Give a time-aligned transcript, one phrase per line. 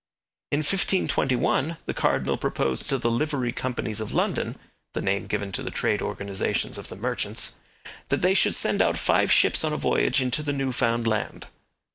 [0.49, 4.57] In 1521 the cardinal proposed to the Livery Companies of London
[4.93, 7.57] the name given to the trade organizations of the merchants
[8.09, 11.45] that they should send out five ships on a voyage into the New Found Land.